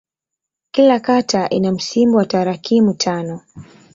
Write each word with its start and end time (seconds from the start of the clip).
Kila 0.71 0.99
kata 0.99 1.47
ina 1.49 1.71
msimbo 1.71 2.17
wa 2.17 2.25
tarakimu 2.25 2.93
tano. 2.93 3.41